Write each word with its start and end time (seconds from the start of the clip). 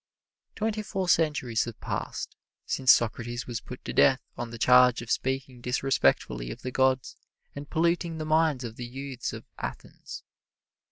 Twenty 0.55 0.81
four 0.81 1.07
centuries 1.07 1.65
have 1.65 1.79
passed 1.79 2.35
since 2.65 2.91
Socrates 2.91 3.45
was 3.45 3.61
put 3.61 3.85
to 3.85 3.93
death 3.93 4.19
on 4.35 4.49
the 4.49 4.57
charge 4.57 5.03
of 5.03 5.11
speaking 5.11 5.61
disrespectfully 5.61 6.49
of 6.49 6.63
the 6.63 6.71
gods 6.71 7.17
and 7.55 7.69
polluting 7.69 8.17
the 8.17 8.25
minds 8.25 8.63
of 8.63 8.77
the 8.77 8.85
youths 8.87 9.31
of 9.31 9.45
Athens. 9.59 10.23